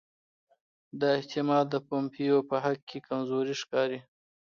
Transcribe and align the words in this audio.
دا 0.99 1.09
احتمال 1.19 1.63
د 1.69 1.75
پومپیو 1.87 2.37
په 2.49 2.55
حق 2.63 2.79
کې 2.89 2.97
کمزوری 3.07 3.55
ښکاري. 3.61 3.99